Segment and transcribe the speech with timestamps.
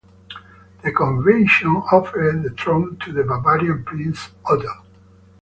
[0.83, 4.83] The convention offered the throne to the Bavarian Prince, Otto.